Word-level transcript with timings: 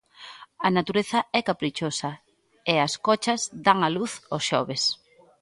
A 0.67 0.69
natureza 0.77 1.19
é 1.39 1.41
caprichosa 1.49 2.11
e 2.71 2.73
as 2.85 2.93
cochas 3.07 3.41
dan 3.65 3.77
a 3.87 3.89
luz 3.97 4.13
os 4.35 4.43
xoves. 4.49 4.83